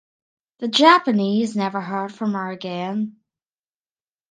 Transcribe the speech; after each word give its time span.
The 0.57 0.67
Japanese 0.67 1.55
never 1.55 1.79
heard 1.79 2.11
from 2.11 2.33
her 2.33 2.49
again. 2.49 3.17